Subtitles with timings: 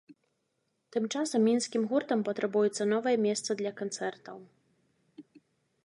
[0.95, 4.37] Тым часам мінскім гуртам патрабуецца новае месца для канцэртаў.